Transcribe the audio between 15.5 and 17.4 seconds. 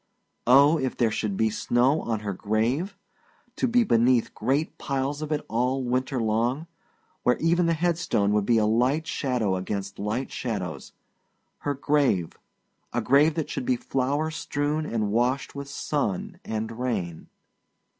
with sun and rain.